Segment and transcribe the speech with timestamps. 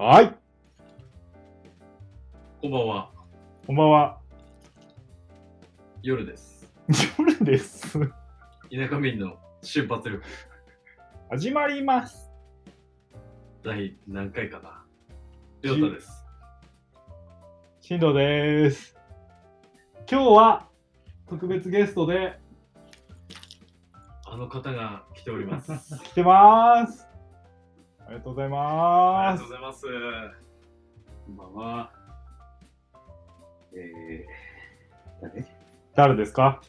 [0.00, 0.32] はい、
[2.62, 3.10] こんばんは。
[3.66, 4.20] こんばんは。
[6.02, 6.72] 夜です。
[7.18, 7.98] 夜です。
[7.98, 8.08] 田
[8.88, 10.22] 舎民の瞬発力。
[11.30, 12.30] 始まります。
[13.64, 14.84] 第何回かな。
[15.62, 16.24] りょうたです。
[17.80, 18.94] 進藤です。
[20.08, 20.68] 今日は
[21.28, 22.38] 特別ゲストで
[24.28, 25.72] あの方が来ております。
[25.72, 27.07] あ 来てます。
[28.08, 29.46] ありがとうございりますがとう。
[29.48, 29.86] ございます。
[31.26, 31.90] こんばんは。
[33.74, 35.46] えー、誰？
[35.94, 36.60] 誰ですか？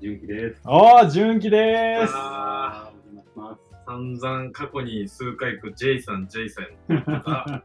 [0.00, 0.60] 純喜です。
[0.64, 2.12] ああ、純喜です。
[2.14, 3.60] あお邪魔します。
[3.74, 7.62] ー散々過去に数回行く J さん、J さんあ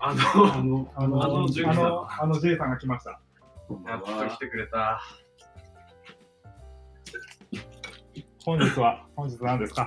[0.00, 0.14] あ あ
[0.62, 3.10] の、の、ああの純喜さんあの J さんが来ました。
[3.88, 4.36] やっと来は。
[4.38, 5.00] てくれた。
[8.44, 9.86] 本日は、本日何ですか？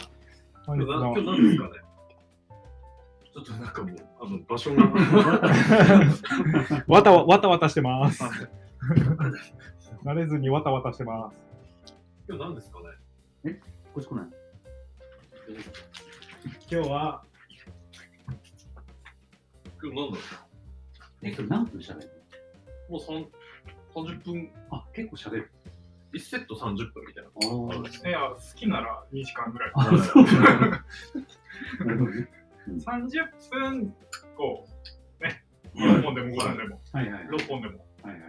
[0.65, 1.84] 本日の今日何ですかね？
[3.35, 4.83] ちょっとなんかもう、あの場所が。
[6.87, 8.23] わたわわたわたしてます。
[10.05, 11.37] 慣れずにわたわたしてます。
[12.29, 12.79] 今日何ですか
[13.43, 13.59] ね？
[13.93, 14.25] こっち来ない。
[16.71, 17.23] 今日は、
[19.83, 20.17] 今日何だろ
[21.23, 22.09] え、それ何分喋る？
[22.87, 23.27] うもう三
[23.93, 25.51] 30分、あ、結構喋る。
[26.13, 27.29] 1セット30分みたいな。
[27.29, 29.71] あいや、好きなら2時間ぐらい。
[29.75, 30.23] あ、そう
[31.85, 32.44] なるほどね。
[32.67, 33.09] 30
[33.51, 33.95] 分、
[34.35, 34.67] こ
[35.19, 35.43] う、ね、
[35.75, 37.23] 4本でも5本でも、はいはい。
[37.25, 38.21] 6本でも、はいはい。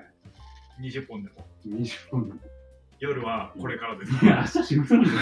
[0.80, 2.40] 20本でも、20分。
[2.98, 4.24] 夜はこれからです。
[4.24, 5.12] いや、仕事なんだ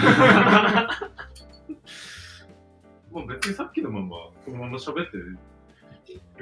[3.11, 4.07] まあ別にさっきのまま、
[4.45, 5.37] このまま喋ってる。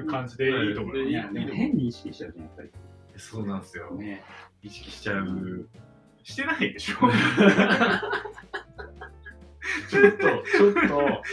[0.07, 2.71] 感じでいいと思いでまいや、変に意識しちゃうじゃん、やっぱり。
[3.17, 3.91] そうなんですよ。
[3.91, 4.23] ね。
[4.61, 5.67] 意識しちゃう。
[6.23, 6.31] す。
[6.31, 6.95] してないでしょ
[9.93, 10.79] ちょっと、ちょっと、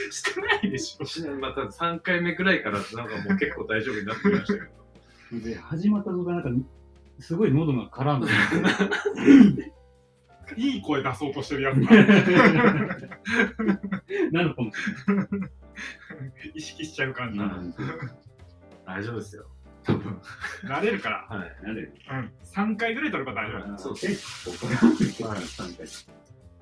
[0.13, 4.61] してないでしょしまた3回目ぐらいからなんかもう結構大丈夫になってきましたけ
[5.41, 5.45] ど。
[5.45, 6.67] で、始まった途端なんか、
[7.19, 8.21] すごい喉が絡ん
[9.57, 9.73] で
[10.57, 11.91] いい声出そうとしてるやつが
[14.33, 14.77] なるかもし
[16.55, 17.39] 意識しちゃう感じ。
[18.85, 19.47] 大丈夫ですよ。
[19.85, 20.21] 多分。
[20.65, 21.57] 慣れるから、はい。
[21.63, 21.93] なる。
[22.11, 23.79] うん、3回ぐらい取れば大丈夫。
[23.79, 24.17] そうでる
[25.17, 25.87] けど、はい3回。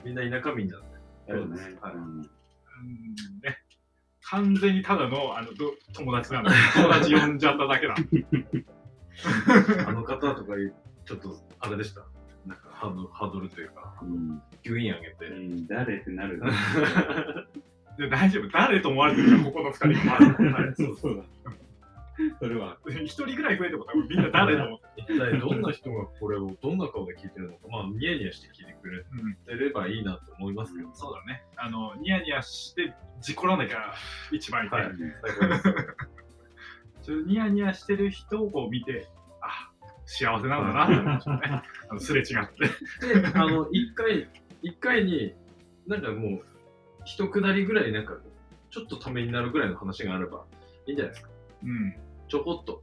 [0.04, 0.97] みんな田舎民なんで。
[1.28, 1.78] そうね。
[1.80, 1.94] はい
[3.42, 3.58] ね、
[4.22, 6.52] 完全にただのあのど友達なんだ。
[6.74, 7.94] 友達呼んじゃっただけだ。
[9.86, 10.74] あの方とかいう、
[11.04, 12.02] ちょっとあれでした？
[12.46, 15.26] なんかハードハードルというか、うんギュイン上げて。
[15.26, 16.40] うん誰ってなる。
[17.98, 18.48] で大丈夫。
[18.50, 20.54] 誰と思われてるか、ここの2人も。
[20.54, 21.50] はいそうそうだ。
[22.40, 22.78] それは。
[22.86, 24.86] 一人ぐらい増えても多分みんな誰と思って。
[24.96, 31.44] 一体どんな人がこれをどんな顔で聞いてるのか、まあ、ニヤニヤして聞いてくれうんてればいいなと思いますけど、そうだね。
[31.56, 33.94] あの、ニヤニヤして事故らなきゃ
[34.32, 34.70] 一番いい。
[34.70, 34.84] はい。
[37.02, 39.08] ちょニヤニヤしてる人をこう見て、
[39.40, 39.70] あ、
[40.04, 41.62] 幸せなんだなって思いましたね。
[41.88, 43.20] あのすれ違って。
[43.20, 44.28] で、あの、一回、
[44.62, 45.34] 一回に、
[45.86, 46.44] なんかもう、
[47.04, 48.18] 一くだりぐらい、なんか、
[48.70, 50.44] ちょっとためになるぐらいの話があれば
[50.86, 51.30] いいんじゃないですか。
[51.62, 51.96] うん。
[52.28, 52.82] ちょこっと。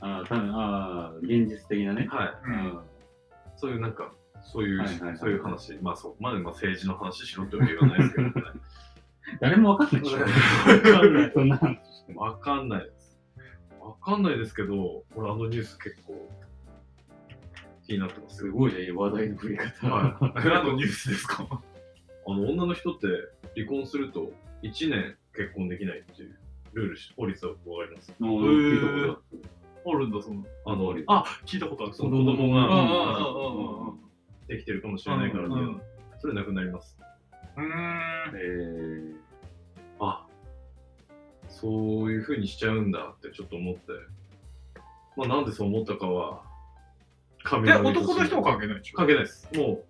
[0.00, 2.06] ああ、たああ、現実的なね。
[2.10, 2.50] はい。
[2.50, 2.78] うん
[3.56, 4.12] そういうなんか、
[4.42, 5.78] そういう、はいはいはいそういう話。
[5.80, 8.32] まあそう、まあ、まあ政治の話しろってわけはないですけどね。
[9.40, 10.18] 誰もわかんないでしょ。
[10.20, 10.26] わ
[10.80, 12.20] かんないそんな話しても。
[12.22, 13.18] わかんないです。
[13.80, 16.28] わかんないですけど、俺あのニュース結構
[17.86, 18.50] 気になってますよ。
[18.50, 19.88] すごいね、話題の振り方。
[19.88, 20.44] はい。
[20.44, 21.46] 何のニュースですか？
[22.26, 23.06] あの女の人って
[23.54, 24.32] 離婚すると
[24.62, 26.38] 1年結婚できないっていう
[26.74, 28.12] ルールし、法律はわかります。
[28.20, 29.22] あー聞いたこ
[29.84, 30.44] とあるんだ、その。
[30.66, 31.94] あの、あ、聞いたことある。
[31.94, 33.92] その子供が
[34.48, 35.82] できてるかもしれないからっていううんうん
[36.20, 36.96] それなくなります。
[37.56, 37.66] うーん。
[38.34, 39.14] え
[40.00, 40.26] あ、
[41.48, 43.80] そういう風にしちゃうんだってちょっと思って。
[45.16, 46.42] まあなんでそう思ったかは、
[47.42, 49.48] 神え、々と男の人は関係ないでしょ関係ないです。
[49.54, 49.84] も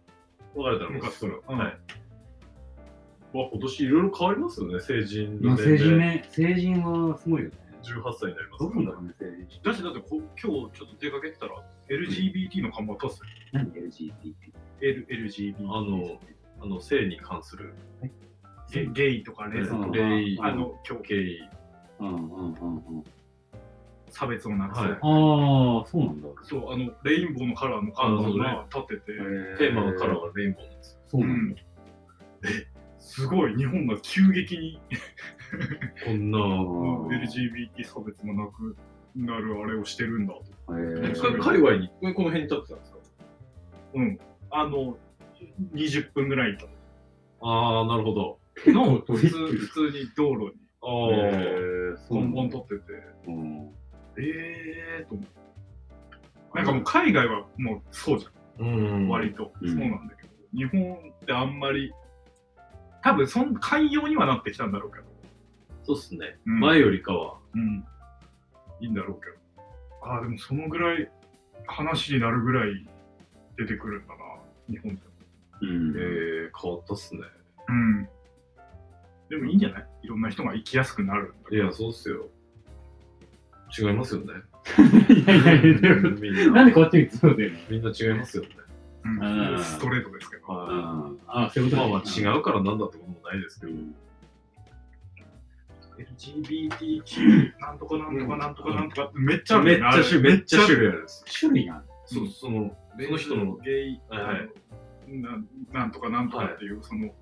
[0.57, 1.79] う、別れたら昔からうんはい。
[3.35, 5.41] わ、今年いろいろ変わりますよね、成人。
[5.57, 7.57] 成人ね、成人はすごいよね。
[7.83, 9.71] 18歳になりますどうすんだろうね、成人。
[9.71, 13.21] だし、だってこ今日ちょっと出かけてたら、LGBT の看板立つ
[13.53, 14.35] 何 LGBT?
[14.81, 15.55] L LGBT。
[15.61, 16.19] あの、
[16.61, 17.75] あの性に関する
[18.71, 21.41] ゲゲイとかレズとか、レイ、あの、今日ゲイ、
[22.01, 23.05] うんうんうんうん。
[24.11, 24.81] 差別をなくす。
[24.81, 26.29] はいああ、そうなんだ。
[26.43, 29.13] そう、あの、レインボーのカラーの看板が立ってて、
[29.59, 31.01] テーマのカラーはレインボーなんですよ。
[31.07, 31.57] そうなんうん。
[32.45, 32.67] え、
[33.07, 34.81] すごい、日本が急激に
[36.05, 36.45] こんな、だ。
[36.45, 38.77] LGBT 差別もなく
[39.15, 40.43] なるあれをしてるんだと。
[40.79, 42.99] えそれ界隈に、この辺に立ってたんですか？
[43.95, 44.19] うん。
[44.51, 44.97] あの、
[45.75, 46.65] 20分ぐらいいた
[47.43, 48.39] ああ、なるほど。
[48.67, 50.53] の、普通、普通に道路に。
[50.83, 52.93] あえー、そうポンなんだポン取ってて、
[53.29, 53.71] うん。
[54.19, 55.35] えーと思って。
[56.55, 58.67] なんかもう海外はもうそうじゃん。
[58.67, 58.71] う
[59.05, 59.09] ん。
[59.09, 61.93] 割と、うんそうなんだけど、日本ってあんまり、
[63.05, 65.05] 多分そん寛容にはなってきたんだろうけど、
[65.85, 66.39] そうっすね。
[66.47, 67.37] うん前よりかは。
[67.55, 67.85] うん、
[68.81, 69.37] いいんだろうけど、
[70.11, 71.09] ああ、でもそのぐらい
[71.67, 72.87] 話になるぐらい
[73.59, 74.23] 出てくるんだな、
[74.71, 75.09] 日本でも。
[75.61, 75.95] うん。
[75.97, 77.21] えー、変わったっすね。
[77.69, 78.09] うん。
[79.29, 79.87] でもいいんじゃない？
[80.03, 82.27] いろんな人が生きやすくなるんだいや、そうっすよ。
[83.79, 84.33] 違いますよね。
[85.15, 86.51] いやいやいや、でもみんな。
[86.53, 87.51] なんでこっちにそうだよ。
[87.69, 88.49] みんな違いますよね。
[89.63, 90.47] ストレートですけど。
[90.47, 90.75] はう
[91.13, 91.21] ん。
[91.27, 91.71] あ、そういうい。
[91.73, 93.73] ことまあまあ違うからなんだってこともないですけど。
[93.73, 93.95] うん。
[95.99, 101.07] LGBTQ なんとかなんとかなんとかなんとかってめっちゃあるめっちゃ種めっちゃ種類ある。
[101.41, 101.85] 種類がある。
[102.07, 104.51] そう、その、その人の、ゲイ、はいはい
[105.07, 105.39] な
[105.73, 107.15] なんとかなんとかっていう、その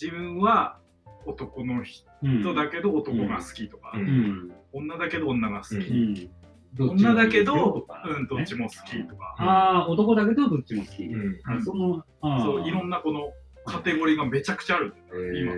[0.00, 0.78] 自分は
[1.24, 4.52] 男の人うんだけど男が好きとか、うんうん。
[4.72, 6.30] 女だけど女が好き、うん。
[6.78, 11.04] 女だけど、うん、どっちも好きとか、ああ、男だけどどっちも好き。
[11.04, 11.40] うん。
[11.44, 12.04] あその、
[12.40, 13.32] そういろんなこの
[13.64, 14.94] カテゴリーがめちゃくちゃある
[15.34, 15.52] 今。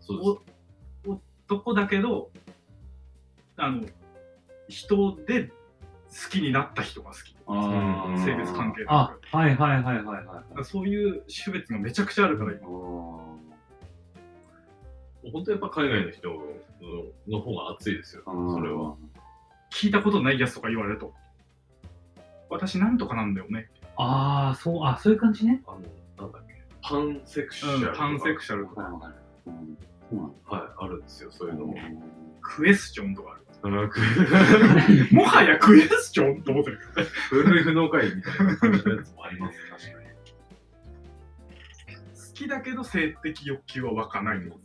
[0.00, 0.40] そう
[1.06, 2.30] お男だけど
[3.56, 3.84] あの
[4.68, 5.52] 人で好
[6.30, 7.36] きになった人が好き
[8.24, 10.64] 性別関係なあ、はいはいはいはいはい。
[10.64, 12.66] そういう種別がめちゃくちゃあるから今。
[15.32, 16.36] 本当やっぱ海外の人の
[17.28, 18.22] の方が熱いですよ。
[18.24, 18.96] それは。。
[19.70, 21.14] 聞いたことないやつとか言われると
[22.50, 25.62] 私なんとかなんだよね、ああ、そう、あ、そういう感じね。
[25.66, 25.80] あの、
[26.16, 26.54] なんだっけ。
[26.80, 27.98] パンセクシャルとか。
[27.98, 29.14] パンセクシャルとかわかる
[29.46, 29.78] うん
[30.08, 30.56] そうなんだ。
[30.56, 31.74] はい、あるんですよ、そういうのも。
[32.40, 34.00] クエスチョンとかあるあく
[35.12, 40.06] もはやクエスチョンと思ってるけどね古い不能会みたいな感じのやつもあります、 確かに。
[42.28, 44.56] 好きだけど性的欲求は湧かないの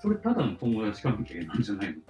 [0.00, 2.00] それただの友達関係なんじゃないの？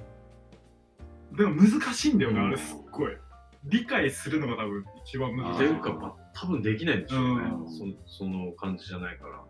[1.36, 2.46] でも難しいんだよね、うん。
[2.46, 3.16] あれすっごい。
[3.64, 5.66] 理解するのが多分一番難しい。
[5.66, 7.68] っていうか、まあ、多分できないんでしょうね、うん。
[8.06, 9.44] そその感じじゃないから。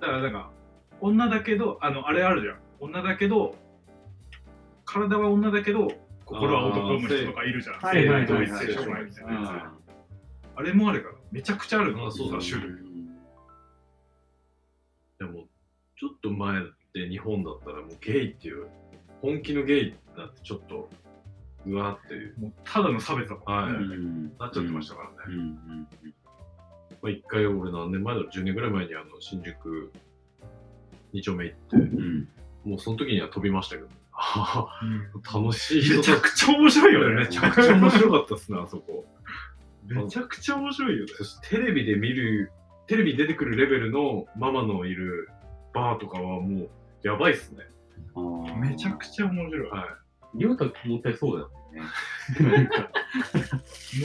[0.00, 0.50] だからなんか
[1.00, 2.58] 女だけどあのあれあるじゃん。
[2.80, 3.56] 女だけど
[4.84, 5.88] 体は女だけど
[6.24, 7.80] 心は男の人とかいるじゃん。
[7.80, 9.50] はいはいはいはい性同一性障害みたいなやつ。
[9.50, 9.72] あ
[10.56, 11.14] あれもあるから。
[11.30, 12.06] めちゃくちゃあるの。
[12.06, 12.88] あそうだ種類。
[15.18, 15.46] でも、
[15.98, 18.66] ちょっと前って日本だったらもうゲイっていう、
[19.20, 20.88] 本気のゲイだってちょっと、
[21.66, 23.84] うわーっていう、もうただの差別だもんね、はい。
[23.84, 25.14] うんなっちゃってましたからね。
[25.28, 25.88] うんうん
[27.00, 29.92] まあ、一回俺何年前だろう、10年ぐらい前にあの新宿
[31.14, 32.28] 2丁目行って、うん
[32.64, 33.88] もうその時には飛びましたけど、
[35.32, 35.82] 楽しい。
[35.82, 37.14] 人めちゃくちゃ面白いよね。
[37.14, 39.06] めちゃくちゃ面白かったっすね、あそこ。
[39.86, 41.12] めちゃくちゃ面白いよね。
[41.16, 42.50] そしてテレビで見る、
[42.88, 45.30] テレビに出てくるレベルのママのいる
[45.72, 46.70] バーとかはもう
[47.02, 47.64] やばいっすね。
[48.58, 49.98] めちゃくちゃ面白いは
[50.34, 52.68] りょうたモテそうだよね。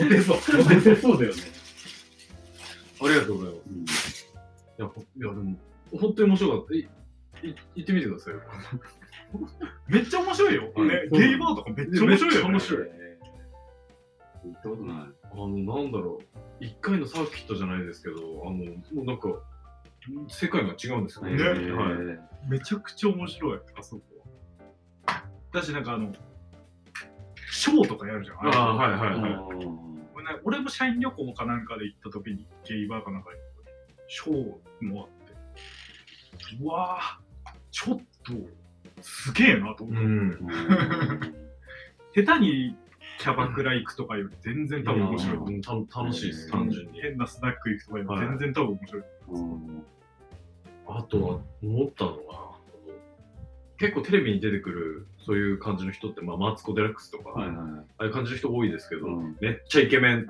[0.01, 1.41] モテそうモテそうだよね。
[1.41, 3.05] い。
[3.05, 4.33] ありがとうございます。
[4.79, 5.57] いや、ほいやでも、
[5.91, 6.75] 本当に面白かった。
[6.75, 6.87] いい
[7.75, 8.41] 行ってみてくださいよ。
[9.87, 13.03] めっちゃ面白いよ、うんね、ゲイバーとかめっちゃ面白いよ、ね、めっちゃ面白いえー
[14.45, 14.97] 行ったことない。
[15.31, 16.39] あの、なんだろう。
[16.59, 19.29] 一回のサーキットじゃないですけど、あの、もうなんか、
[20.27, 22.32] 世界が違うんですよねはい。
[22.47, 24.01] めちゃくちゃ面白い、あそこ
[25.07, 25.23] は。
[25.51, 26.11] だし、なんかあの、
[27.51, 28.37] ショーとかやるじゃん。
[28.37, 29.65] ああ、はいえはいはい。
[29.65, 29.83] ー
[30.45, 33.39] 俺も社員旅行かなんかで行った時に、ゲイバーかなんかに
[34.07, 38.33] ショーもあって、うわぁ、ちょっと、
[39.01, 40.03] すげえなと思って。
[40.03, 40.11] うん。
[40.11, 41.43] うん
[42.15, 42.77] 下手に
[43.17, 45.37] キャバクラ行くとかより全然多分面白い。
[45.37, 47.01] うんた楽しいです、うん単純に。
[47.01, 49.03] 変なスナック行くとかよりはい全然多分面白い。
[49.29, 49.85] うん
[50.87, 52.53] あとは思ったのが、あの
[53.77, 60.27] 結構テレビに出てくるそういう感じの人って、まあ、マツコ・デラックスとか、あはいはいはいあいう感じの人多いですけど、うんめっちゃイケメン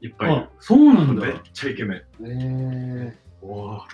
[0.00, 1.20] いっぱいいあ、そうなんる。
[1.20, 1.26] だ。
[1.26, 2.02] めっちゃイケメン。
[2.26, 3.88] えわあ、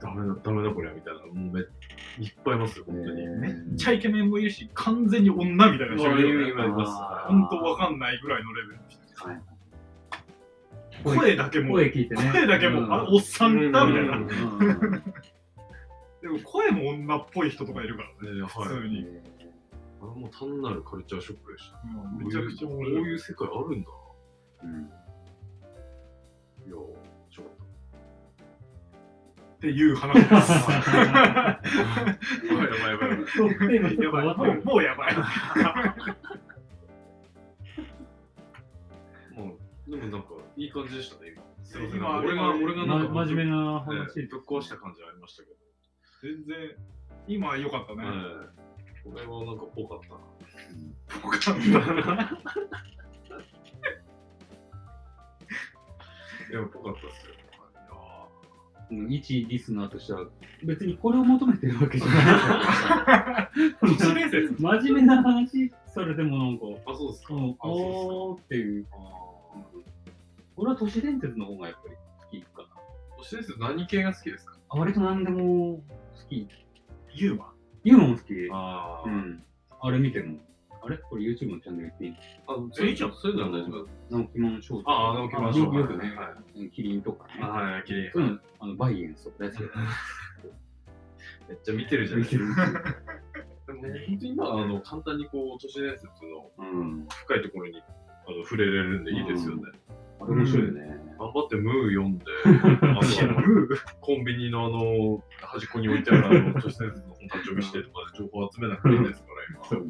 [0.00, 1.20] ダメだ、ダメだこりゃみたいな。
[1.20, 3.26] もうめいっぱいいますよ、本当に。
[3.26, 6.90] めっちゃイケメンもいるし、完全に女みたいな人もいます。
[6.92, 9.28] あ本当わかんないぐらいのレベルの人。
[9.28, 9.51] はい
[11.02, 12.30] 声だけも、声聞いてね。
[12.32, 14.16] 声だけも、あ、おっさんだみたいな。
[14.16, 14.22] うん。
[14.22, 14.30] うん。
[16.22, 18.46] でも声も女っぽい人とかいるからね。
[18.46, 19.06] 普通に。
[20.00, 21.78] あれも単なるカルチャーショックでした。
[21.84, 22.26] うん。
[22.26, 23.02] めちゃくちゃ面こう白い。
[23.02, 23.82] いう世界あるん。
[23.82, 23.88] だ。
[24.64, 24.70] うん。
[26.66, 26.76] いやー、
[27.30, 27.44] ちょっ
[29.62, 30.28] っていう話です。
[30.28, 30.72] と。
[30.72, 30.80] や
[32.56, 34.60] ばいやばいやばい。
[34.64, 35.14] もうやばい。
[39.92, 41.42] でもなんか、いい感じでしたね、今。
[41.64, 41.98] すいません。
[41.98, 44.22] 今俺が、俺がなんか、ま真面目なね話。
[44.22, 45.56] ぶっ壊した感じありましたけど。
[46.22, 46.56] 全然、
[47.28, 48.02] 今は良かったね。
[48.02, 48.14] はい。
[49.04, 50.20] これはなんかぽかったな。
[51.20, 51.50] ぽかった。
[51.52, 51.54] い
[56.54, 57.34] や、ぽかったっすよ。
[58.90, 60.26] うん一リスナーとしては、
[60.64, 63.74] 別にこれを求めてるわけじゃない。
[63.80, 64.54] 都市伝説。
[64.58, 67.34] 真面目な話されてもなんか、あ、そうですか。
[67.34, 68.86] うん、あそうおーっていう。
[70.62, 72.68] 俺は都市伝説の方がやっぱり好きかな。
[73.18, 74.56] 都市伝説何系が好きですか？
[74.68, 75.82] あ割と何でも好
[76.30, 76.46] き。
[77.14, 77.52] ユーマ？
[77.82, 78.32] ユーモンも好き。
[78.52, 79.42] あうん。
[79.80, 80.38] あれ見ても。
[80.80, 80.98] あれ？
[80.98, 82.14] これ YouTube のチャンネル言っていい
[82.46, 86.36] あ、それいいじゃんそういうのは大丈夫直木マンショーああ直木マンショーよよくね、は
[86.72, 87.40] キリンとかね。
[87.42, 88.10] あ、はい、きれい。
[88.12, 89.60] そういうの、あのバイエンスとか大好き
[91.48, 92.82] めっちゃ見てるじゃない見てるですか。
[93.66, 97.06] でも本当に今、あの、簡単にこう、都市伝説のうん。
[97.26, 97.82] 深いところに
[98.26, 99.62] あの触れれるんでいいですよね。
[100.24, 100.98] あれ面白いよね。
[101.18, 102.24] 頑張ってムー読んで、
[102.82, 109.28] あのコンビニのあの、端っこに置いてあるあの都市伝説の本立ち読みしてとかで情報集めなくていいですか
[109.70, 109.86] ら、今。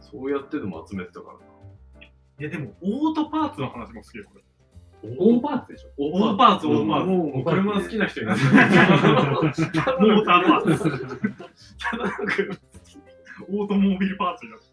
[0.00, 1.40] そうやってでも集めてたからな。
[2.40, 4.42] いや、でも、オートパーツの話も好きよ、これ。
[5.02, 5.88] オーバーツでしょ？
[5.98, 7.06] オオーパーツ、オーパーツ。
[7.06, 8.36] ももう車好きな人いない。
[8.36, 8.50] モー
[10.24, 10.82] ターパーツ。
[11.78, 12.24] ただ なんか、
[13.48, 14.66] オートモービルパーツになって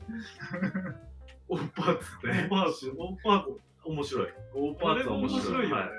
[1.49, 2.27] オーパーツって。
[2.27, 3.61] オーパーツ、オーパーツ。
[3.87, 4.27] 面白い。
[4.53, 5.41] オーパーツは面白い。
[5.41, 5.89] 面白いよねは。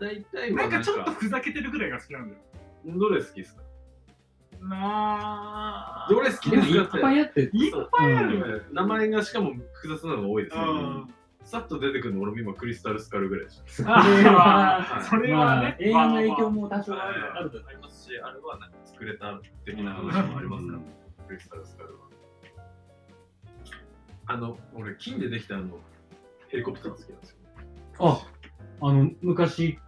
[0.00, 2.40] 大体はなんかちょっとふざけてるぐらいが好きなんだよ。
[2.98, 3.62] どれ好きですか？
[4.62, 8.64] などれ好きですかってぱいあって、いっぱいあるよね。
[8.72, 11.14] 名前がしかも複雑なのが多いですよ、うん。
[11.44, 13.92] さっと出てくるの俺も今クリスタルスカルぐらいでしそれ あ
[14.82, 17.08] は、それはねまあ、映画の影響も多少た。
[17.08, 20.78] あるあるとありますし、あれはなんか作れた的な話もありますから、
[21.26, 22.00] クリスタルスカルは。
[24.26, 25.78] あの、俺、金でできたあの、
[26.50, 27.36] ヘリコプター好きなんですよ。
[28.00, 28.26] あ、
[28.80, 29.78] あの、昔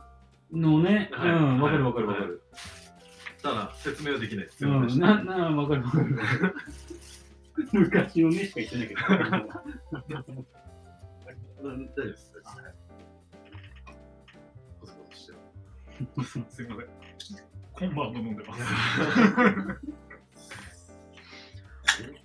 [0.53, 2.41] のね、うはいん、わかるわかるわかる。
[3.43, 4.65] ただ、説明はできないです。
[4.65, 6.55] うん、な、な、わかるわかる。
[7.73, 9.01] 昔のねしか言ってないけど。
[9.01, 9.27] 大丈
[11.97, 12.33] 夫です。
[14.81, 15.39] コソコソしてる
[16.25, 16.67] すいません。
[17.73, 18.63] コンバート飲んでます。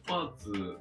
[0.08, 0.78] パーツ、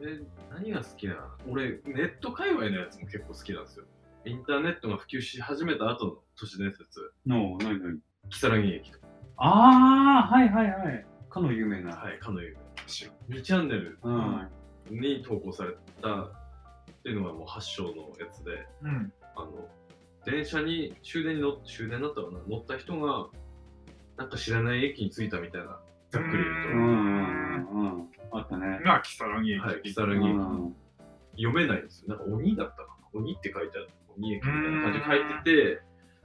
[0.00, 0.20] 俺、
[0.50, 1.20] 何が好きなの？
[1.48, 3.84] 俺、ネット界隈のやつも結構好きなんですよ。
[4.26, 11.06] インターネットが普及し始めた後の都市伝説、の、なになに如月駅とか、ああ、はいはいはい。
[11.28, 11.94] かの有名な。
[11.94, 12.60] はい、かの有名な
[13.28, 14.48] 2チャンネルうん。
[14.90, 16.32] に投稿されたっ
[17.02, 19.12] ていうのがもう発祥のやつで、うん。
[19.36, 19.68] あの、
[20.24, 22.38] 電車に終電に乗終電だったかな？
[22.48, 23.26] 乗った人が、
[24.16, 25.78] なんか知らない駅に着いたみたいな、
[26.14, 26.68] ざっくり言うと。
[26.68, 28.08] うんうんうん。
[28.32, 28.80] あったね。
[28.84, 29.60] が、キサラギ駅。
[29.60, 30.76] はい、如月うん
[31.36, 32.10] 読めないんですよ。
[32.10, 33.88] なんか鬼だったかな鬼って書いてある。
[34.16, 35.82] 鬼駅みたいな感じで書いてて、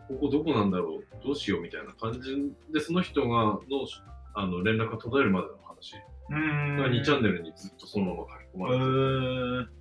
[0.08, 3.60] ここどこなんだろうどうしようみたいな感じで、その人がの
[4.36, 5.96] あの連絡が途絶えるまでの話
[6.29, 6.77] うーん。
[6.77, 9.79] が2チャンネルにずっとそのまま書き込まうれてて。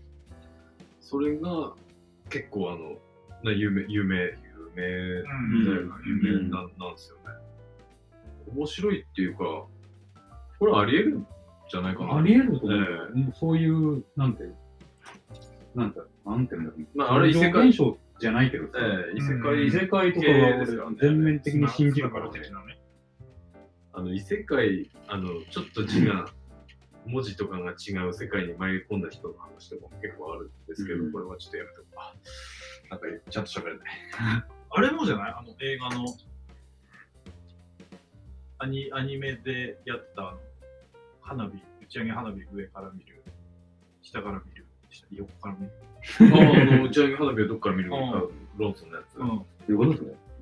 [1.00, 1.74] それが
[2.30, 2.96] 結構あの、
[3.42, 4.32] な有名、有名、有
[4.74, 7.22] 名うんだよな、有名ななんですよね。
[8.54, 9.66] 面白いっていうか、
[10.58, 11.26] これあり得るん
[11.70, 12.16] じゃないかな。
[12.16, 14.44] あり得ると思うよえもうそういう、なんて、
[15.74, 16.86] なんて、なんていうんだろう。
[16.94, 22.40] まああれ異世界現象じゃないけどさ、ええ異世うん界異世界とかは全面的に信じるからね。
[22.40, 22.78] 的なね。
[23.92, 26.26] あの異世界、あのちょっと字が、
[27.06, 32.14] 文字とかが違う世界に迷い込んだ人の話とかも結構あるんですけど、うんこれはちょっとやめておこうか。
[32.90, 33.88] なんかちゃんと喋れない。
[34.70, 35.34] あれもじゃない？
[35.38, 36.04] あの映画の
[38.58, 40.34] アニアニメでやった
[41.28, 43.22] 花火、打ち上げ花火上から見る、
[44.00, 45.72] 下から見る、下横から見る。
[46.34, 48.12] ああの打ち上げ花火はどっから見るの？
[48.12, 48.22] か、
[48.56, 49.16] ロンソンのやつ。
[49.18, 49.42] うん。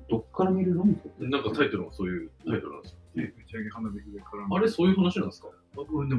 [0.07, 0.85] どっから見るの？
[1.19, 2.97] なんかタイトルがそういうタイトルなんですよ。
[3.15, 4.55] 打ち上げ花火上から見る。
[4.55, 5.49] あれ、そういう話なんですか？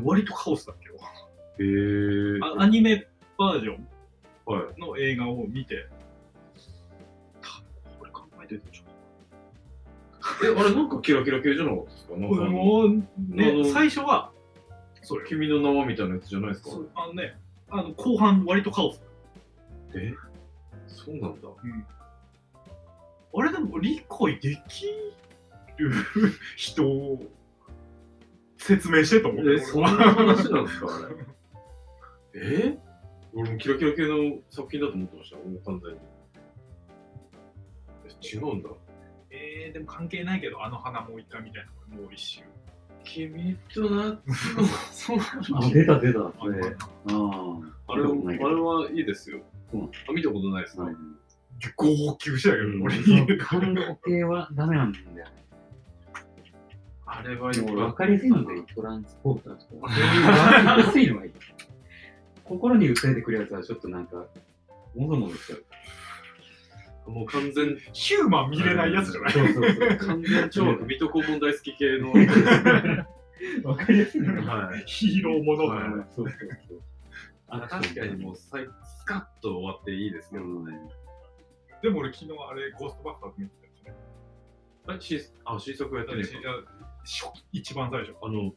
[0.05, 0.91] 割とカオスだっけ？
[0.91, 0.97] ど。
[0.97, 0.99] へ
[2.37, 2.41] え。
[2.43, 3.07] あアニメ
[3.39, 3.89] バージョン？
[4.45, 4.81] はい。
[4.81, 5.89] の映画を見て、
[7.99, 8.85] これ考えてるでしょ。
[10.45, 12.15] え、あれなんかキラキラ系じゃなかったですか？
[13.73, 14.31] 最初は、
[15.09, 15.21] そ。
[15.27, 16.71] 君の名はみたいなやつじゃないですか？
[16.71, 17.37] そうあのね、
[17.71, 19.03] あの後半割とカオス。
[19.95, 20.13] え？
[20.87, 21.49] そうなんだ。
[23.35, 24.87] あれでも理解でき
[25.77, 25.93] る
[26.57, 27.23] 人を
[28.57, 29.55] 説明してと思って。
[29.55, 30.87] え、そんな話なんですか？
[30.97, 31.09] あ
[32.35, 32.41] れ。
[32.73, 32.79] え？
[33.35, 35.99] 俺もキラキラ系の作品だと思ってました、もう完全に。
[38.07, 38.71] え違うんだ。
[39.31, 42.43] えー、でも関係ないけど、あの花もう一回みたいなのもう一周。
[43.09, 44.21] 君とな、
[44.93, 46.19] そうあ、出た出た。
[46.39, 46.77] それ。
[47.07, 49.41] あのあれあれはいいですよ。
[49.73, 50.95] うんあ見たことないですか、はい
[51.77, 53.39] 号泣したけど、うん俺に。
[53.39, 55.25] 感動系はダメなんだよね。
[57.05, 61.33] あれはもう分かりやすいので、トランスポーターとか、そういう分かりやすいのがいい。
[62.45, 64.27] 心に訴えてくるやつはちょっとなんか、
[64.95, 65.65] もぞもぞしちゃう。
[67.09, 69.33] もう完全、ヒューマン見れないやつじゃない？
[69.33, 69.97] そうそうそう。
[69.99, 72.13] 完全超水戸黄門大好き系の。
[72.13, 72.27] 分
[73.77, 74.21] かりやすい。
[74.23, 74.83] はい。
[74.87, 76.07] ヒーローものだはい。
[76.15, 76.39] そうそう
[76.69, 76.83] そう。
[77.49, 78.67] あ確かにもうさい
[79.01, 80.79] スカッと終わっていいですけどね。
[81.83, 83.95] でも俺昨日あれ、ゴーストバスターズ見てたやつね。
[84.89, 86.31] あ、新あ新作やってねえか
[87.53, 88.15] 一番最初。
[88.23, 88.53] あの、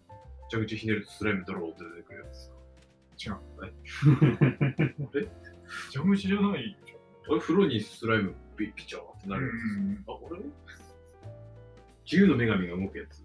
[0.51, 2.51] 蛇口ひねるとスライムドローって出てくるやつ。
[3.23, 3.37] 違う。
[5.15, 5.27] え？
[5.93, 6.93] 蛇口じゃないじ
[7.29, 9.37] あれ、風呂にスライムピピチャーってな。
[9.37, 9.55] るやつ。
[9.55, 10.39] うんあ、これ？
[12.05, 13.23] 自由の女神が動くやつ。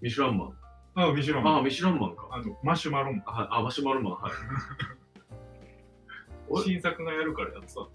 [0.00, 0.52] ミシュランマン。
[0.96, 2.28] あ、ミシュランあ、ミシュランマンか。
[2.30, 3.22] あの、マシュマロン。
[3.26, 4.32] あ、はいあマシュマロマン、はい。
[6.64, 7.80] 新作がやるからやってた。
[7.80, 7.88] あ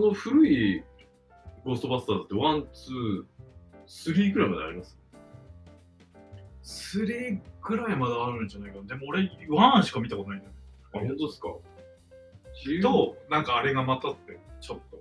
[0.00, 0.82] の古い
[1.64, 3.24] ゴーストバスターズってワン、ツー、
[3.86, 4.98] スリーくらいまであります
[6.62, 8.84] ？3ぐらいまであるんじゃないかな。
[8.86, 10.58] でも俺、1しか見たことないんだよね。
[10.94, 11.48] あ、本当ですか？
[12.82, 15.00] と、なんかあれがまたって、ちょっと。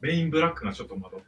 [0.00, 1.26] メン・イン・ブラックがちょっとまたって。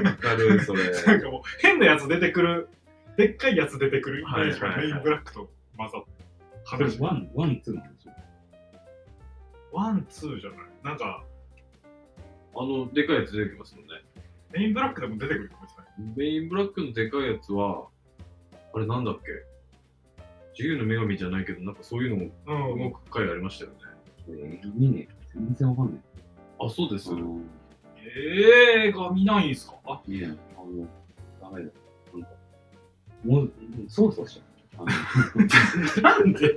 [0.00, 0.90] わかる、それ。
[1.06, 2.68] なんかもう変なやつ出てくる、
[3.16, 6.10] でっかいやつ出てくるイメージがメン・イン・ブラックと混ざって。
[6.64, 8.10] それ話ワン、ワン、ツーなんでしょ。
[9.72, 10.58] ワン、ツーじゃない？
[10.82, 11.24] なんか、
[12.56, 13.90] あの、でかいやつ出てきますもんね。
[14.52, 16.14] メン・イン・ブラックでも出てくるかもしれない。
[16.16, 17.88] メン・イン・ブラックのでかいやつは、
[18.72, 19.53] あれなんだっけ？
[20.56, 23.76] 自由の女神じゃないけど、なんかそういうのも動く回ありましたよね。
[24.28, 25.14] えー、見ねえ。
[25.34, 26.00] 全然わかんない。
[26.60, 27.10] あ、そうです。
[27.10, 27.40] あの
[28.16, 29.74] 映画見ないんすか？
[29.86, 30.86] あいや、あの、
[31.40, 31.70] ダメだ。
[32.12, 32.28] なんか、
[33.24, 33.52] もう、
[33.88, 34.86] そうそうしちゃう。
[34.86, 36.56] あ なんで？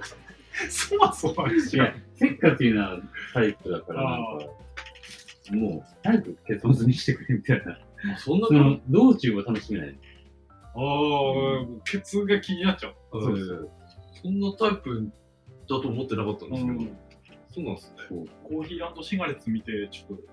[0.69, 2.99] そわそわしちゃうや、せっかちな
[3.33, 4.45] タイプだから、なんか、
[5.51, 7.73] もう、早く結婚にしてくれみたいな。
[8.13, 9.97] あそんなその、道中は楽しめない。
[10.75, 12.95] ああ、ケツが気になっちゃう。
[13.11, 13.67] そうです
[14.21, 15.09] そんなタイプ
[15.69, 16.79] だと思ってなかったんですけど、
[17.53, 18.27] そうなんですね。
[18.43, 20.23] コーヒーシガレッツ見て、ちょっと、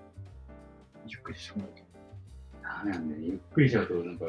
[1.07, 1.85] ゆっくりしてもらうと。
[2.61, 3.21] ダメなんだよ。
[3.21, 4.25] ゆっくりしちゃうと、なんか、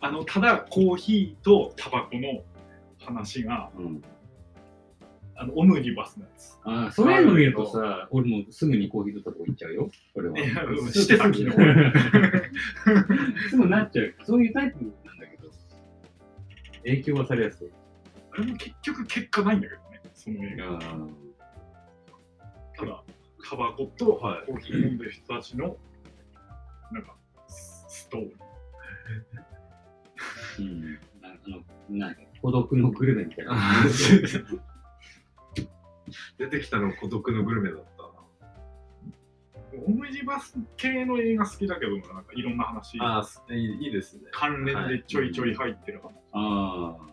[0.00, 2.42] あの、ただコーヒーとタバコの
[2.98, 4.02] 話が、うん。
[5.34, 6.58] あの、オムニバスのやつ。
[6.64, 9.90] ああ、そういうの見るとさ、俺もすぐにコーヒーとタバコ行っちゃうよ。
[10.14, 10.38] 俺は。
[10.38, 11.50] いやうんしてた昨日
[13.50, 14.14] すぐ なっちゃう。
[14.24, 15.50] そういうタイプなんだけど、
[16.84, 17.68] 影響はされやすい。
[18.32, 20.76] あれも結局結果ないんだけどね、その映画。
[20.76, 20.78] あ
[22.74, 23.04] ただ、
[23.48, 25.76] タバコとはいコーヒー飲んでる人たちの、
[26.90, 27.14] なんか、
[27.46, 30.60] スストーリー。
[30.60, 30.98] うん。
[31.22, 33.54] あの、なんか、孤独のグルメみたいな。
[36.38, 38.02] 出てきたのは孤独のグルメだった
[39.86, 43.18] オムニバス系の映画好きだけど、なんかいろんな話、な。
[43.18, 44.24] ああ、いいいいですね。
[44.30, 46.12] 関連でちょいちょい入ってる話。
[46.32, 47.11] ああ。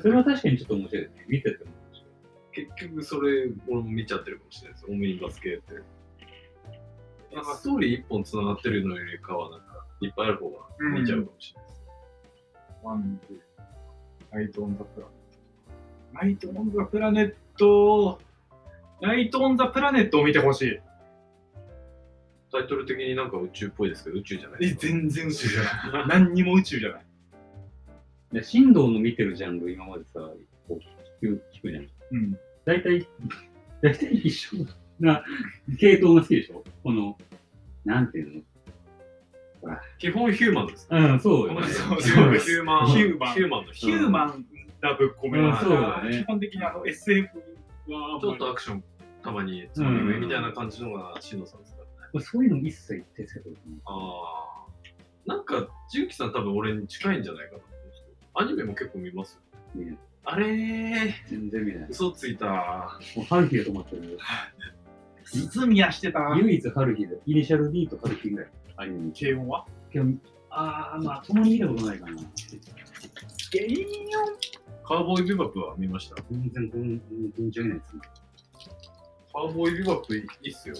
[0.00, 1.24] それは確かにちょっと面白いですね。
[1.28, 2.66] 見てても面白い。
[2.66, 4.86] 結局それ、俺も見ちゃってるかもしれないです。
[4.88, 5.74] オムニバス系って。
[7.34, 10.56] なんかストーリー一本つながってるのよりかは、なんか、いっぱいある方が
[10.98, 11.82] 見ちゃうかもしれないです。
[12.82, 15.38] ワン、ツー、ナイト・オン・ザ・プラネット。
[16.12, 18.20] ナイト・オン・ザ・プラネット、
[19.00, 20.80] ナイト・オン・ザ・プラネットを見てほしい。
[22.50, 24.80] タイトル的になんか宇宙っぽいですけど、宇宙じゃないえ、ですか。
[24.82, 26.08] 全然宇宙じゃない。
[26.08, 27.06] 何にも宇宙じゃない。
[28.32, 30.20] で振動の見てるジャンル、今までさ、
[30.66, 30.78] こ
[31.22, 31.88] う聞く聞くじゃん。
[32.12, 32.38] うん。
[32.64, 33.06] 大体、
[33.82, 34.56] 大体一緒
[35.00, 35.24] な
[35.78, 36.62] 系統が好きでしょ？
[36.82, 37.16] この、
[37.84, 38.42] なんていうの？
[39.98, 40.96] 基本ヒューマンですか？
[40.96, 41.66] うん、そうよね。
[41.68, 44.46] そうヒそうューマン、ヒューマンヒューマンのヒューマン
[44.80, 47.28] ラブコメディ、うんそうだね基本的にあの SF
[47.88, 48.84] はちょっとアクション
[49.24, 51.82] たまにつまみみたいな感じのがしのさんですか？
[52.12, 52.24] らね。
[52.24, 53.58] そういうの一切手つけてない。
[53.86, 54.68] ああ。
[55.26, 57.62] なんか、純喜さん多分俺に近いんじゃないかな。
[58.40, 59.40] アニメも結構見ます
[59.74, 59.82] よ。
[59.82, 61.88] ねあれー、全然見ない。
[61.90, 62.46] 嘘ついた。
[63.16, 64.16] もう春日で止まってる。
[65.24, 66.20] 堤やしてた。
[66.36, 68.50] 唯一春日で、イニシャル D と春日ぐらい。
[68.76, 69.12] アニメに。
[69.12, 69.66] 軽音は？
[69.92, 70.18] 今日
[70.50, 72.12] ああ、まあ、共に見たことないかな。
[73.50, 73.86] ゲイ
[74.84, 76.16] カーボーイビバップは見ました。
[76.30, 77.02] 全然、こん、
[77.36, 78.02] 存じ上げないですね。
[79.32, 80.76] カーボーイビバップいいっすよ。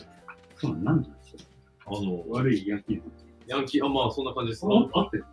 [0.57, 1.45] そうなんなんですか
[1.87, 3.03] あの、悪いヤンキーの。
[3.47, 4.65] ヤンキー、あ、まあそんな感じです。
[4.65, 5.25] ああ、あってる。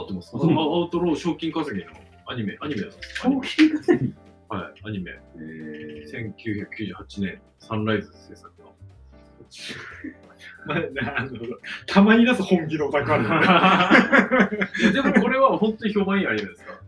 [0.00, 0.30] 合ってます。
[0.34, 1.90] ああそのアウトロー賞金稼ぎの
[2.26, 3.26] アニメ、アニメなんです。
[3.26, 4.14] アニ賞メ金稼ぎ？
[4.48, 5.12] はい、アニメ。
[5.36, 8.74] え1998年、サンライズ制作の。
[10.66, 10.78] まあ、
[11.20, 11.30] あの
[11.86, 16.80] たまに出す本気のオタクあるよねいやでもこれは本当に評判いいアニメですか？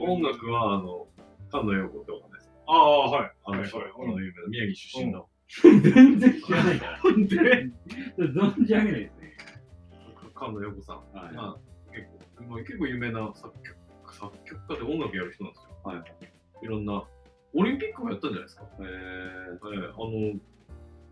[0.00, 1.06] 音楽は、あの、
[1.50, 3.32] 菅野陽子ってわかんないですかああ、はい。
[3.44, 5.28] あの、はいはいあの有名な宮城出身の。
[5.62, 6.98] ー、全然知らない か ら。
[7.02, 7.70] で、
[8.18, 9.36] 存じ上げないですね。
[10.18, 10.96] 菅菅野陽子さん。
[10.96, 11.73] はい
[12.48, 13.76] まあ、結構有名な作曲
[14.12, 15.70] 作曲家で音楽やる人なんですよ。
[15.84, 16.64] はい。
[16.64, 17.04] いろんな、
[17.54, 18.64] オリンピックもやったんじゃないですか。
[18.78, 20.40] えー、えーあの、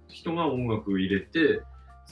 [0.08, 1.62] 人が音楽入れて、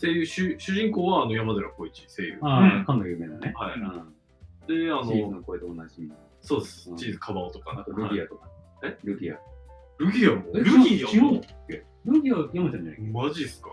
[0.01, 2.39] 声優、主主人公はあの山寺宏一、声優。
[2.43, 3.53] ああ、うんかの有名なね。
[3.57, 4.15] はいうん
[4.67, 6.13] で、あチーズの、の声でおなじみ。
[6.41, 6.95] そうですう。
[6.95, 7.73] んチーズカバオとか。
[7.81, 8.25] あとルギア。
[8.25, 8.49] アとか。
[8.85, 8.97] え？
[9.03, 9.39] ルギア。
[9.99, 10.45] ルギアも？
[10.55, 11.09] えルギア？
[11.09, 13.71] 違うっけルギア山ちゃんじゃないっマジっすか？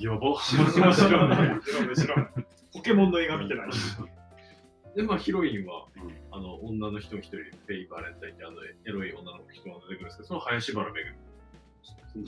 [0.00, 0.36] やば。
[0.42, 3.68] 知らない知らない知らない知らないポケモンの映画見てない
[4.96, 11.16] で、まあ、ヒロインは、うんあの、女の人一人、フェイ・バレンタインって、あの、エロい女の人が出てくるんですけど、その林原めぐみ。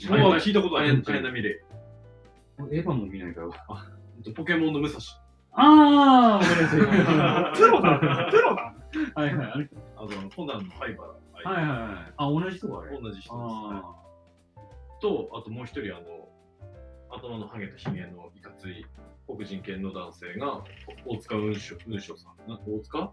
[0.07, 0.89] はいもう聞いたことある？
[0.89, 1.53] あや綾波レイ。
[2.71, 3.47] エヴァも見ないから。
[4.33, 4.99] ポケモンの武蔵。
[5.53, 8.75] ああ、プロだプロだ
[9.17, 9.69] いはい。
[9.97, 11.07] あのコナンの灰原。
[11.07, 12.13] はいはいはい。
[12.17, 12.91] あ、同じ人があれ。
[12.91, 13.31] 同じ人ですね。
[13.31, 13.95] あ
[15.01, 16.28] と、あともう一人、あの、
[17.21, 18.85] 頭のハゲたひげのいかつい
[19.27, 20.63] 黒人系の男性が、
[21.05, 22.49] 大塚雲章雲章さん。
[22.49, 23.11] な大塚？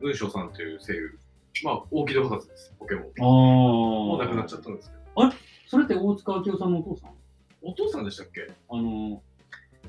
[0.00, 1.18] 雲章さんという声優。
[1.62, 3.04] まあ、大木戸博士です、ポケモン。
[3.04, 3.06] あ。
[3.06, 3.28] ああ。
[3.28, 5.32] もう亡くなっちゃったんですけど。
[5.68, 7.10] それって大塚明夫さんのお父さん？
[7.62, 8.48] お父さんでしたっけ？
[8.68, 9.22] あの、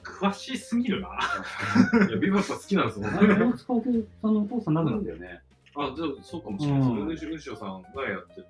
[0.04, 1.10] 詳しすぎるな。
[2.08, 3.84] いや、ビバップは好きなんですよ、あ本当にれ大塚明夫
[4.21, 5.41] さんのお父さん亡くなったよね。
[5.75, 7.25] あ、じゃあそうかもしれないです。
[7.25, 8.43] 雲章さんがやってて、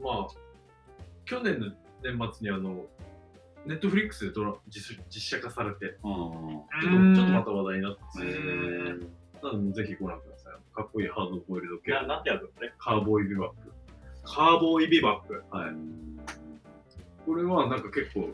[0.00, 0.28] まあ、
[1.24, 2.86] 去年の年末にあの、
[3.66, 6.80] ネットフリックスでドラ実実写化されて、ああ。
[6.80, 9.08] ちょっとちょっとまた話題になってへー
[9.42, 10.74] なので、ぜひご覧ください。
[10.74, 11.92] かっこいいハードボイルド系。
[11.92, 12.72] ななんてやつだね。
[12.78, 13.72] カーボーイビバップ。
[14.22, 15.44] カーボーイビバップ。
[15.50, 15.74] はい。
[17.26, 18.30] これはなんか結構、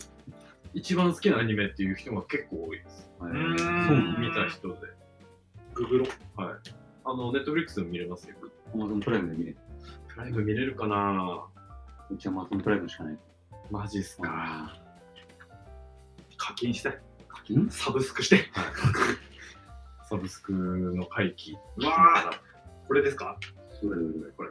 [0.75, 3.11] 一番好きなアニメっていう人が結構多いです。
[3.19, 3.33] はい
[4.21, 4.75] 見た人で。
[5.75, 6.07] ググロ。
[6.37, 6.55] はい。
[7.05, 8.37] あの、ネットフリックスでも見れますよ。
[8.75, 9.57] アマゾンプライムで見れる。
[10.09, 11.47] プライム見れるかな
[12.11, 13.19] うちはアマゾンプライムしかない。
[13.71, 14.82] マジっすか。
[16.43, 16.91] 課金して。
[17.29, 17.69] 課金？
[17.71, 18.47] サブスクして。
[20.09, 21.57] サブスクの回帰。
[21.77, 23.39] うわーこれですか？
[23.83, 24.49] どれどれどれこれ。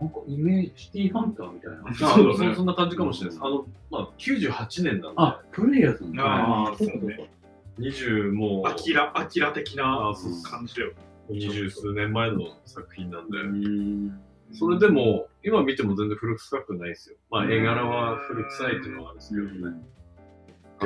[0.00, 1.82] なんかイメージ、シティハンターみたいな。
[1.88, 3.44] あそうだねそそんな感じかもしれないです。
[3.44, 6.22] あの、まあ、98年なんで、あ、古いやつなんだ。
[6.68, 7.32] あーそうかそうねそうか。
[7.80, 10.92] 20もう、アキラ、アキラ的なあそうそう感じだよ。
[11.28, 14.20] 二十数年前の作品なんで、うん。
[14.52, 17.16] それでも、今見ても全然古臭くないですよ。
[17.30, 19.76] まあ、絵柄は古臭いっていうのはあるんですけどね。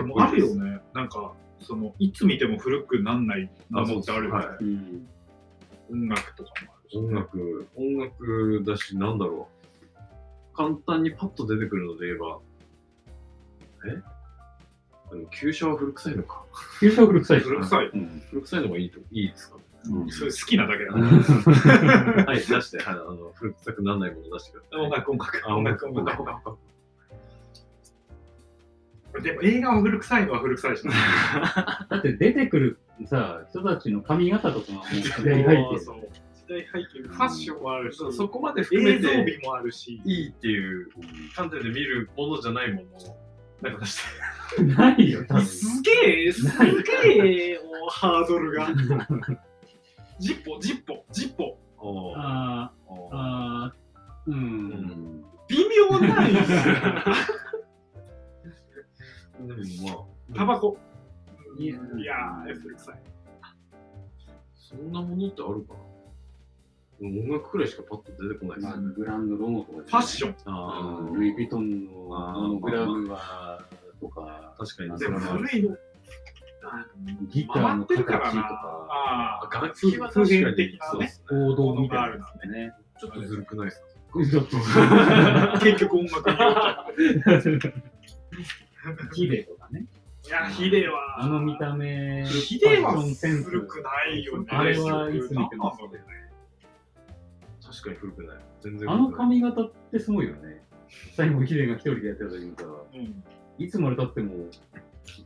[0.03, 0.81] でもあるよね。
[0.95, 4.47] なんか、その、いつ見ても古くなんないものってあるよね。
[4.47, 5.09] はいうん。
[5.91, 6.99] 音楽とかもあるし。
[6.99, 9.49] 音楽、音楽だし、なんだろ
[10.55, 10.57] う。
[10.57, 12.39] 簡単にパッと出てくるので言えば、
[13.87, 14.03] え？
[15.11, 16.45] でも、旧車は古臭いのか。
[16.81, 17.41] 旧車は古臭い。
[17.41, 17.87] 古臭い。
[17.89, 18.23] うん。
[18.31, 19.57] 古臭いのがいいと、いいですか
[19.91, 21.03] うんそれ好きなだけだね。
[22.25, 24.85] はい、出して、はい、あの、古臭くならないもの出してください。
[24.85, 26.59] 音楽、音楽、あ音楽、音楽、音楽。
[29.23, 30.93] でも映画は古臭いのは古臭いしな。
[31.89, 39.09] だって出てくるさ、人たちの髪型とかがもう時代背景時代背景、ファッションもあるし、そそこまで含め映像
[39.49, 40.89] もあるし、いいっていう
[41.35, 43.17] 観点で見るものじゃないものを、
[43.63, 43.97] なんか出し
[44.57, 44.63] て。
[44.63, 45.21] ないよ。
[45.45, 46.47] すげえ、す
[46.83, 48.69] げえ、もうハードルが。
[50.19, 51.59] ジッポ、ジッポ、ジッポ。
[52.17, 55.25] あーおーあー、うん。
[55.49, 56.45] 微妙なんや。
[59.47, 59.93] でもま
[60.35, 60.77] あ、タバコ。
[61.59, 62.95] いやー、古臭い。
[64.57, 65.75] そんなものってあるか
[67.01, 67.09] な？
[67.09, 68.93] 音楽くらいしかパッと出てこないですまあ、ね。
[68.97, 70.35] グランドロゴとか、ファッション。
[70.47, 73.63] あうんルイ・ヴィトンのモノグラムは
[74.01, 75.19] とか、確かにあでも。
[75.21, 75.77] 古いの。
[77.31, 78.17] ギターの形とるか
[78.91, 79.61] ああ。
[79.63, 80.79] 楽器は確かにね。
[81.31, 82.75] 行動みたいなね。
[83.01, 83.87] ちょっとずるくないですか？
[85.63, 87.75] 結局音楽によっちゃって。
[89.15, 89.87] ヒデとかね。
[90.27, 91.23] いや、ヒデは。
[91.23, 94.47] あの見た目、ヒデは古くないよね。
[94.51, 95.99] あれはいつ見てもなんなんだろうね
[97.63, 98.37] 確かに古くない。
[98.61, 99.11] 全然あの。
[99.11, 100.67] 髪型ってすごいよね。
[101.15, 102.65] 最後ヒデが一人でやってた時にさ、
[102.95, 103.25] うん。
[103.59, 104.47] いつまでたっても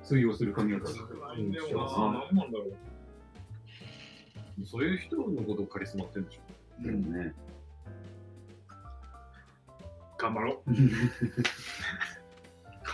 [0.05, 1.67] 通用する髪型だったよないんだろ
[4.61, 4.65] う。
[4.65, 6.43] そういう人のことをカリスマって言うんでしょ
[6.83, 7.35] でもね。
[10.19, 10.71] 頑張ろう。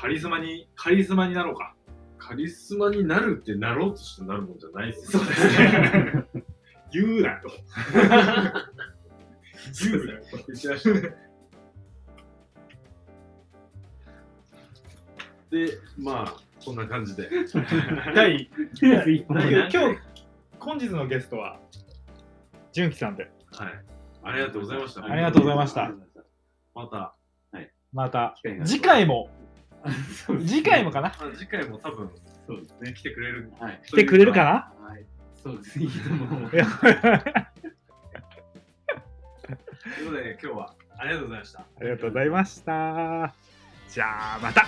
[0.01, 1.75] カリスマに、カリスマになろうか。
[2.19, 6.25] カリスマになるってなろうとしてなるもんじゃないですよそうですね。
[6.93, 7.41] 言うなよ。
[9.83, 10.21] 言うなよ。
[15.51, 17.29] で、まあ、こんな感じで。
[18.15, 19.99] 第、一本何今日、
[20.61, 21.59] 本日のゲストは、
[22.73, 23.33] 純喜さんで。
[23.51, 23.85] はい。
[24.23, 25.05] ありがとうございました。
[25.05, 25.93] ありがとうございました
[26.73, 27.17] また、
[27.93, 29.29] また機会が次回も、
[30.47, 31.09] 次回もかな？
[31.09, 32.11] あ次回も多分、
[32.47, 32.93] そうですね。
[32.95, 33.53] 来てくれる。
[33.59, 33.81] はい。
[33.87, 34.51] 来てくれるかな？
[34.89, 35.05] はい。
[35.43, 35.79] そうです。
[35.79, 36.51] いいと思う。
[36.51, 36.71] というこ
[40.11, 41.61] とで、今日はありがとうございました。
[41.61, 43.35] ありがとうございました。
[43.89, 44.67] じゃあまた